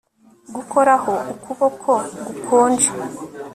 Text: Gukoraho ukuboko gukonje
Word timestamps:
Gukoraho 0.55 1.13
ukuboko 1.33 1.91
gukonje 2.33 2.89